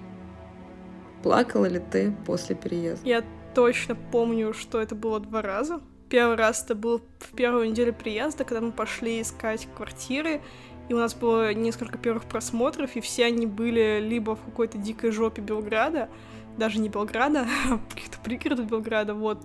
Плакала 1.23 1.65
ли 1.65 1.79
ты 1.79 2.13
после 2.25 2.55
переезда? 2.55 3.07
Я 3.07 3.23
точно 3.53 3.95
помню, 3.95 4.53
что 4.53 4.79
это 4.79 4.95
было 4.95 5.19
два 5.19 5.41
раза. 5.41 5.81
Первый 6.09 6.37
раз 6.37 6.63
это 6.63 6.75
был 6.75 7.01
в 7.19 7.35
первую 7.35 7.69
неделю 7.69 7.93
приезда, 7.93 8.45
когда 8.45 8.61
мы 8.61 8.71
пошли 8.71 9.21
искать 9.21 9.67
квартиры, 9.75 10.41
и 10.87 10.93
у 10.93 10.97
нас 10.97 11.13
было 11.13 11.53
несколько 11.53 11.97
первых 11.97 12.25
просмотров, 12.25 12.95
и 12.95 13.01
все 13.01 13.25
они 13.25 13.45
были 13.45 13.99
либо 13.99 14.35
в 14.35 14.41
какой-то 14.45 14.77
дикой 14.77 15.11
жопе 15.11 15.41
Белграда, 15.41 16.07
даже 16.57 16.79
не 16.79 16.87
Белграда, 16.87 17.45
а 17.69 17.79
каких-то 17.89 18.19
пригородов 18.23 18.67
Белграда, 18.67 19.13
вот, 19.13 19.39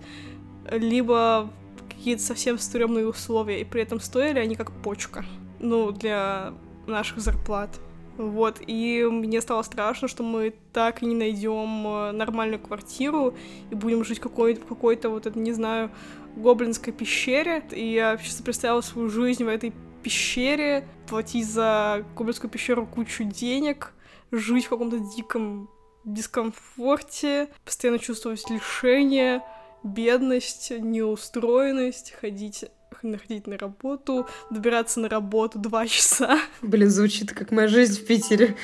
либо 0.71 1.51
какие-то 1.89 2.23
совсем 2.23 2.59
стрёмные 2.59 3.07
условия, 3.07 3.61
и 3.61 3.65
при 3.65 3.83
этом 3.83 4.01
стоили 4.01 4.39
они 4.39 4.57
как 4.57 4.73
почка, 4.83 5.25
ну, 5.61 5.93
для 5.93 6.55
наших 6.87 7.21
зарплат. 7.21 7.79
Вот, 8.19 8.61
и 8.67 9.07
мне 9.11 9.41
стало 9.41 9.63
страшно, 9.63 10.07
что 10.07 10.23
мы 10.23 10.55
так 10.73 11.03
и 11.03 11.07
не 11.07 11.15
найдем 11.15 11.87
э, 11.87 12.13
нормальную 12.13 12.61
квартиру 12.61 13.35
и 13.71 13.75
будем 13.75 14.05
жить 14.05 14.19
в 14.19 14.23
какой-то 14.23 15.09
вот, 15.09 15.27
это, 15.27 15.39
не 15.39 15.53
знаю, 15.53 15.91
гоблинской 16.37 16.93
пещере. 16.93 17.65
И 17.71 17.93
я 17.93 18.19
чисто 18.19 18.43
представила 18.43 18.83
свою 18.83 19.09
жизнь 19.09 19.45
в 19.45 19.49
этой 19.49 19.73
пещере, 20.03 20.87
платить 21.09 21.47
за 21.49 22.05
гоблинскую 22.15 22.51
пещеру 22.51 22.87
кучу 22.87 23.25
денег, 23.25 23.93
жить 24.31 24.67
в 24.67 24.69
каком-то 24.69 24.99
диком 24.99 25.71
дискомфорте, 26.05 27.49
постоянно 27.65 27.99
чувствовать 27.99 28.49
лишение, 28.51 29.43
бедность, 29.83 30.71
неустроенность, 30.71 32.13
ходить 32.13 32.65
находить 33.03 33.49
на 33.49 33.59
работу, 33.59 34.29
добираться 34.51 35.01
на 35.01 35.09
работу 35.09 35.59
два 35.59 35.87
часа. 35.89 36.39
Блин, 36.61 36.89
звучит 36.89 37.33
как 37.33 37.51
моя 37.51 37.67
жизнь 37.67 38.01
в 38.01 38.07
Питере. 38.07 38.57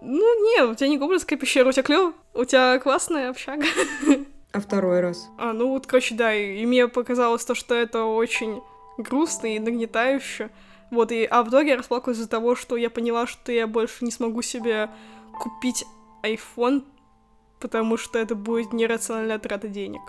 Ну, 0.00 0.54
не, 0.54 0.62
у 0.62 0.74
тебя 0.76 0.88
не 0.88 0.98
гоблинская 0.98 1.36
пещера, 1.36 1.68
у 1.68 1.72
тебя 1.72 1.82
клево, 1.82 2.12
у 2.34 2.44
тебя 2.44 2.78
классная 2.78 3.30
общага. 3.30 3.64
А 4.52 4.60
второй 4.60 5.00
раз? 5.00 5.28
А, 5.36 5.52
ну 5.52 5.68
вот, 5.70 5.86
короче, 5.86 6.14
да, 6.14 6.32
и, 6.32 6.62
и 6.62 6.66
мне 6.66 6.86
показалось 6.86 7.44
то, 7.44 7.56
что 7.56 7.74
это 7.74 8.04
очень 8.04 8.62
грустно 8.96 9.54
и 9.54 9.58
нагнетающе. 9.58 10.50
Вот, 10.90 11.10
и, 11.10 11.24
а 11.24 11.42
в 11.42 11.48
итоге 11.48 11.70
я 11.70 11.76
расплакалась 11.76 12.18
из-за 12.18 12.28
того, 12.28 12.54
что 12.54 12.76
я 12.76 12.88
поняла, 12.88 13.26
что 13.26 13.50
я 13.50 13.66
больше 13.66 14.04
не 14.04 14.10
смогу 14.12 14.42
себе 14.42 14.88
купить 15.40 15.84
iPhone 16.22 16.84
потому 17.60 17.96
что 17.96 18.18
это 18.18 18.34
будет 18.34 18.72
нерациональная 18.72 19.38
трата 19.38 19.68
денег. 19.68 20.02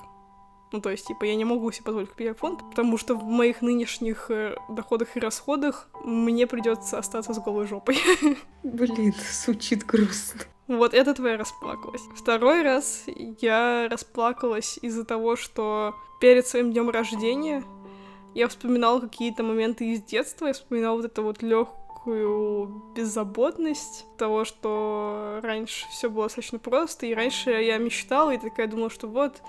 Ну, 0.72 0.82
то 0.82 0.90
есть, 0.90 1.08
типа, 1.08 1.24
я 1.24 1.36
не 1.36 1.46
могу 1.46 1.72
себе 1.72 1.86
позволить 1.86 2.10
купить 2.10 2.28
iPhone, 2.28 2.58
потому 2.70 2.98
что 2.98 3.16
в 3.16 3.24
моих 3.24 3.62
нынешних 3.62 4.30
э, 4.30 4.56
доходах 4.70 5.16
и 5.16 5.20
расходах 5.20 5.90
мне 6.04 6.46
придется 6.46 6.98
остаться 6.98 7.34
с 7.34 7.40
голой 7.40 7.68
жопой. 7.68 7.98
Блин, 8.64 9.14
звучит 9.32 9.86
грустно. 9.86 10.42
Вот 10.68 10.94
это 10.94 11.14
твоя 11.14 11.38
расплакалась. 11.38 12.02
Второй 12.18 12.64
раз 12.64 13.06
я 13.40 13.88
расплакалась 13.90 14.78
из-за 14.82 15.06
того, 15.06 15.38
что 15.38 15.96
перед 16.20 16.46
своим 16.46 16.74
днем 16.74 16.90
рождения 16.90 17.64
я 18.36 18.50
вспоминала 18.50 19.00
какие-то 19.00 19.44
моменты 19.44 19.94
из 19.94 20.04
детства, 20.04 20.48
я 20.48 20.54
вспоминала 20.54 20.98
вот 20.98 21.06
это 21.06 21.22
вот 21.22 21.42
легкую 22.08 22.94
беззаботность 22.96 24.06
того, 24.18 24.46
что 24.46 25.40
раньше 25.44 25.86
все 25.90 26.10
было 26.10 26.26
достаточно 26.26 26.60
просто, 26.60 27.06
и 27.06 27.14
раньше 27.14 27.52
я 27.52 27.78
мечтала, 27.78 28.32
и 28.32 28.38
такая 28.38 28.68
думала, 28.68 28.90
что 28.90 29.08
вот, 29.08 29.42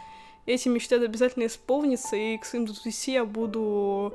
эти 0.47 0.69
мечты 0.69 0.97
обязательно 0.97 1.47
исполнятся, 1.47 2.17
и 2.17 2.37
к 2.39 2.45
своим 2.45 2.67
20 2.67 3.09
я 3.09 3.25
буду 3.25 4.15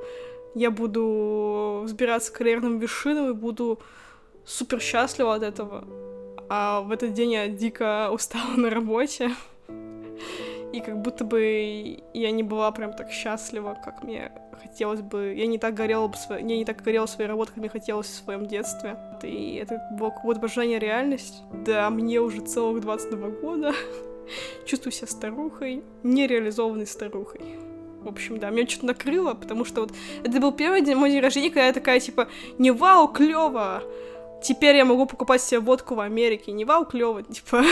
я 0.54 0.70
буду 0.70 1.82
взбираться 1.84 2.32
к 2.32 2.36
карьерным 2.36 2.78
вершинам 2.78 3.30
и 3.30 3.32
буду 3.32 3.80
супер 4.44 4.80
счастлива 4.80 5.34
от 5.34 5.42
этого. 5.42 5.84
А 6.48 6.80
в 6.82 6.92
этот 6.92 7.12
день 7.12 7.32
я 7.32 7.48
дико 7.48 8.10
устала 8.12 8.56
на 8.56 8.70
работе. 8.70 9.32
И 10.74 10.80
как 10.80 11.00
будто 11.00 11.24
бы 11.24 12.02
я 12.14 12.32
не 12.32 12.42
была 12.42 12.72
прям 12.72 12.92
так 12.92 13.12
счастлива, 13.12 13.78
как 13.84 14.02
мне 14.02 14.32
хотелось 14.60 15.02
бы. 15.02 15.32
Я 15.36 15.46
не 15.46 15.56
так 15.56 15.72
горела 15.74 16.08
бы 16.08 16.16
сво... 16.16 16.34
я 16.34 16.42
не 16.42 16.64
так 16.64 16.82
горела 16.82 17.06
своей 17.06 17.30
работой, 17.30 17.50
как 17.50 17.58
мне 17.58 17.68
хотелось 17.68 18.08
в 18.08 18.24
своем 18.24 18.46
детстве. 18.46 18.96
И 19.22 19.54
это 19.54 19.80
было 19.92 20.10
какое-то 20.10 20.40
обожание 20.40 20.80
реальность. 20.80 21.44
Да, 21.64 21.88
мне 21.90 22.20
уже 22.20 22.40
целых 22.40 22.80
22 22.80 23.28
года. 23.28 23.72
Чувствую 24.66 24.92
себя 24.92 25.06
старухой, 25.06 25.84
нереализованной 26.02 26.88
старухой. 26.88 27.40
В 28.02 28.08
общем, 28.08 28.40
да, 28.40 28.50
меня 28.50 28.66
что-то 28.66 28.86
накрыло, 28.86 29.34
потому 29.34 29.64
что 29.64 29.82
вот 29.82 29.92
это 30.24 30.40
был 30.40 30.50
первый 30.50 30.82
день, 30.82 30.96
мой 30.96 31.10
день 31.10 31.20
рождения, 31.20 31.50
когда 31.50 31.68
я 31.68 31.72
такая, 31.72 32.00
типа, 32.00 32.26
не 32.58 32.72
вау, 32.72 33.06
клево, 33.06 33.84
теперь 34.44 34.76
я 34.76 34.84
могу 34.84 35.06
покупать 35.06 35.42
себе 35.42 35.60
водку 35.60 35.94
в 35.94 36.00
Америке. 36.00 36.52
Не 36.52 36.64
вау, 36.64 36.84
клево, 36.84 37.22
типа. 37.22 37.62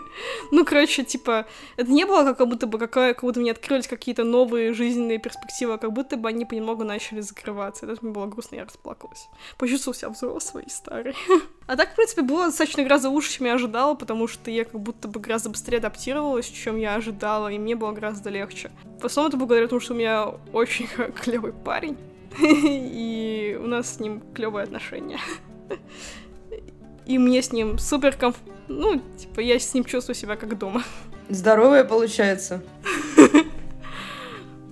ну, 0.50 0.64
короче, 0.64 1.04
типа, 1.04 1.46
это 1.76 1.90
не 1.90 2.04
было 2.04 2.32
как 2.32 2.48
будто 2.48 2.66
бы 2.66 2.78
какая, 2.78 3.14
как 3.14 3.22
будто 3.22 3.40
мне 3.40 3.52
открылись 3.52 3.86
какие-то 3.86 4.24
новые 4.24 4.72
жизненные 4.72 5.18
перспективы, 5.18 5.74
а 5.74 5.78
как 5.78 5.92
будто 5.92 6.16
бы 6.16 6.28
они 6.28 6.44
понемногу 6.44 6.84
начали 6.84 7.20
закрываться. 7.20 7.86
Это 7.86 7.98
мне 8.02 8.12
было 8.12 8.26
грустно, 8.26 8.56
я 8.56 8.64
расплакалась. 8.64 9.28
Почувствовала 9.58 9.96
себя 9.96 10.08
взрослой 10.08 10.64
и 10.66 10.70
старой. 10.70 11.14
а 11.66 11.76
так, 11.76 11.92
в 11.92 11.94
принципе, 11.94 12.22
было 12.22 12.46
достаточно 12.46 12.82
гораздо 12.82 13.10
лучше, 13.10 13.32
чем 13.32 13.46
я 13.46 13.54
ожидала, 13.54 13.94
потому 13.94 14.26
что 14.26 14.50
я 14.50 14.64
как 14.64 14.80
будто 14.80 15.08
бы 15.08 15.20
гораздо 15.20 15.50
быстрее 15.50 15.78
адаптировалась, 15.78 16.46
чем 16.46 16.76
я 16.78 16.94
ожидала, 16.94 17.48
и 17.48 17.58
мне 17.58 17.76
было 17.76 17.92
гораздо 17.92 18.30
легче. 18.30 18.70
В 19.00 19.04
основном 19.04 19.28
это 19.28 19.36
благодаря 19.36 19.68
тому, 19.68 19.80
что 19.80 19.92
у 19.92 19.96
меня 19.96 20.26
очень 20.52 20.86
клевый 21.22 21.52
парень. 21.52 21.98
и 22.40 23.58
у 23.62 23.66
нас 23.66 23.96
с 23.96 24.00
ним 24.00 24.22
клевые 24.34 24.64
отношения 24.64 25.20
и 27.06 27.18
мне 27.18 27.42
с 27.42 27.52
ним 27.52 27.78
супер 27.78 28.16
комф... 28.16 28.36
Ну, 28.68 29.00
типа, 29.18 29.40
я 29.40 29.58
с 29.58 29.74
ним 29.74 29.84
чувствую 29.84 30.14
себя 30.14 30.36
как 30.36 30.56
дома. 30.58 30.82
Здоровая 31.28 31.84
получается. 31.84 32.62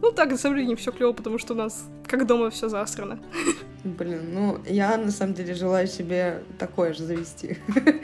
Ну 0.03 0.13
так, 0.13 0.31
на 0.31 0.39
самом 0.39 0.57
деле 0.57 0.69
не 0.69 0.75
все 0.77 0.93
клево, 0.93 1.13
потому 1.13 1.39
что 1.39 1.55
у 1.55 1.57
нас 1.57 1.85
как 2.07 2.27
дома 2.27 2.51
все 2.51 2.69
засрано. 2.69 3.21
Блин, 3.85 4.35
ну 4.35 4.59
я 4.67 4.97
на 4.97 5.11
самом 5.11 5.35
деле 5.35 5.55
желаю 5.55 5.87
себе 5.87 6.43
такое 6.59 6.93
же 6.93 7.05
завести. 7.05 7.59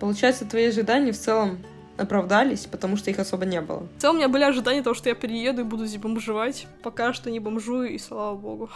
Получается, 0.00 0.44
твои 0.44 0.66
ожидания 0.66 1.12
в 1.12 1.18
целом 1.18 1.58
оправдались, 1.96 2.66
потому 2.66 2.96
что 2.96 3.10
их 3.10 3.18
особо 3.18 3.44
не 3.44 3.60
было. 3.60 3.86
В 3.96 4.00
целом 4.00 4.16
у 4.16 4.18
меня 4.18 4.28
были 4.28 4.42
ожидания 4.42 4.82
того, 4.82 4.94
что 4.94 5.08
я 5.08 5.14
перееду 5.14 5.60
и 5.60 5.64
буду 5.64 5.86
здесь 5.86 6.00
бомжевать. 6.00 6.66
Пока 6.82 7.12
что 7.12 7.30
не 7.30 7.38
бомжую, 7.38 7.90
и 7.90 7.98
слава 7.98 8.36
богу. 8.36 8.70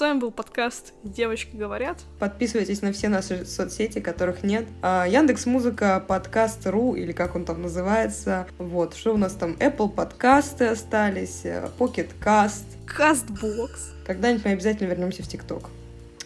С 0.00 0.02
вами 0.02 0.18
был 0.18 0.30
подкаст 0.30 0.94
«Девочки 1.04 1.54
говорят». 1.54 1.98
Подписывайтесь 2.18 2.80
на 2.80 2.90
все 2.90 3.10
наши 3.10 3.44
соцсети, 3.44 4.00
которых 4.00 4.42
нет. 4.42 4.66
А, 4.80 5.04
Яндекс 5.06 5.44
Музыка, 5.44 6.02
подкаст 6.08 6.66
Ру, 6.66 6.94
или 6.94 7.12
как 7.12 7.36
он 7.36 7.44
там 7.44 7.60
называется. 7.60 8.46
Вот, 8.56 8.94
что 8.94 9.12
у 9.12 9.18
нас 9.18 9.34
там? 9.34 9.56
Apple 9.60 9.90
подкасты 9.90 10.68
остались, 10.68 11.42
э, 11.44 11.68
Pocket 11.78 12.08
Cast. 12.18 12.64
Castbox. 12.86 13.72
Когда-нибудь 14.06 14.46
мы 14.46 14.52
обязательно 14.52 14.88
вернемся 14.88 15.22
в 15.22 15.28
ТикТок. 15.28 15.68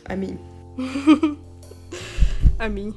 Аминь. 0.04 0.38
Аминь. 2.60 2.94